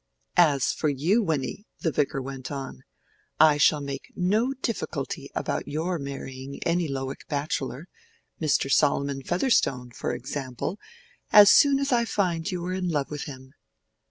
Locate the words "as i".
11.77-12.05